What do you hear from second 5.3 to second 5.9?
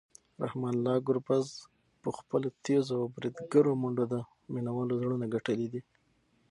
ګټلي دي.